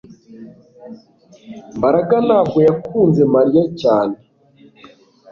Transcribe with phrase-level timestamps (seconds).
[1.77, 4.15] Mbaraga ntabwo yakunze Mariya cyane